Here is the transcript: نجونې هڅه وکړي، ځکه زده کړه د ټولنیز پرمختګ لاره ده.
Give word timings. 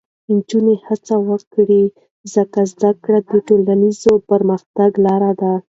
نجونې 0.33 0.75
هڅه 0.87 1.15
وکړي، 1.29 1.83
ځکه 2.33 2.59
زده 2.71 2.91
کړه 3.03 3.19
د 3.31 3.33
ټولنیز 3.47 3.99
پرمختګ 4.31 4.91
لاره 5.05 5.31
ده. 5.41 5.53